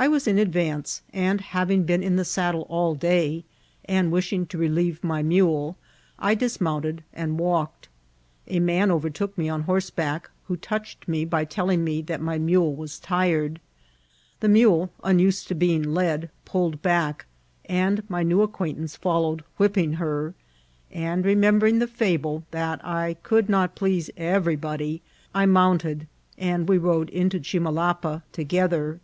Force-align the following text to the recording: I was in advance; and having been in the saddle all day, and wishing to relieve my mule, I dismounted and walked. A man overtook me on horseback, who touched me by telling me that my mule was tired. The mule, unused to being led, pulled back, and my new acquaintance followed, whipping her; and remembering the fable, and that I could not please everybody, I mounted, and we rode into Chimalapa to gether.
I 0.00 0.08
was 0.08 0.26
in 0.26 0.38
advance; 0.38 1.02
and 1.12 1.42
having 1.42 1.82
been 1.82 2.02
in 2.02 2.16
the 2.16 2.24
saddle 2.24 2.62
all 2.70 2.94
day, 2.94 3.44
and 3.84 4.10
wishing 4.10 4.46
to 4.46 4.56
relieve 4.56 5.04
my 5.04 5.22
mule, 5.22 5.76
I 6.18 6.34
dismounted 6.34 7.04
and 7.12 7.38
walked. 7.38 7.90
A 8.46 8.60
man 8.60 8.90
overtook 8.90 9.36
me 9.36 9.50
on 9.50 9.64
horseback, 9.64 10.30
who 10.46 10.56
touched 10.56 11.06
me 11.06 11.26
by 11.26 11.44
telling 11.44 11.84
me 11.84 12.00
that 12.00 12.22
my 12.22 12.38
mule 12.38 12.74
was 12.74 12.98
tired. 12.98 13.60
The 14.40 14.48
mule, 14.48 14.90
unused 15.04 15.48
to 15.48 15.54
being 15.54 15.82
led, 15.92 16.30
pulled 16.46 16.80
back, 16.80 17.26
and 17.66 18.02
my 18.08 18.22
new 18.22 18.40
acquaintance 18.40 18.96
followed, 18.96 19.44
whipping 19.58 19.92
her; 19.94 20.32
and 20.90 21.26
remembering 21.26 21.78
the 21.78 21.86
fable, 21.86 22.36
and 22.36 22.44
that 22.52 22.82
I 22.82 23.18
could 23.22 23.50
not 23.50 23.74
please 23.76 24.08
everybody, 24.16 25.02
I 25.34 25.44
mounted, 25.44 26.06
and 26.38 26.66
we 26.66 26.78
rode 26.78 27.10
into 27.10 27.38
Chimalapa 27.38 28.22
to 28.32 28.44
gether. 28.44 28.98